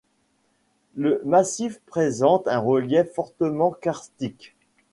Le 0.95 1.21
massif 1.25 1.79
présente 1.85 2.47
un 2.47 2.57
relief 2.57 3.13
fortement 3.13 3.69
karstique. 3.69 4.55